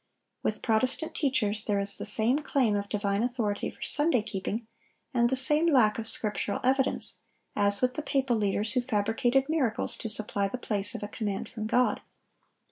With 0.41 0.63
Protestant 0.63 1.13
teachers 1.13 1.65
there 1.65 1.77
is 1.77 1.99
the 1.99 2.07
same 2.07 2.39
claim 2.39 2.75
of 2.75 2.89
divine 2.89 3.21
authority 3.21 3.69
for 3.69 3.83
Sunday 3.83 4.23
keeping, 4.23 4.65
and 5.13 5.29
the 5.29 5.35
same 5.35 5.67
lack 5.67 5.99
of 5.99 6.07
scriptural 6.07 6.59
evidence, 6.63 7.21
as 7.55 7.81
with 7.81 7.93
the 7.93 8.01
papal 8.01 8.35
leaders 8.37 8.73
who 8.73 8.81
fabricated 8.81 9.47
miracles 9.47 9.95
to 9.97 10.09
supply 10.09 10.47
the 10.47 10.57
place 10.57 10.95
of 10.95 11.03
a 11.03 11.07
command 11.07 11.47
from 11.49 11.67
God. 11.67 12.01